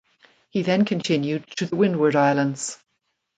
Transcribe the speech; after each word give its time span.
He 0.49 0.63
then 0.63 0.83
continued 0.85 1.45
to 1.57 1.67
the 1.67 1.75
Windward 1.75 2.15
Islands. 2.15 2.79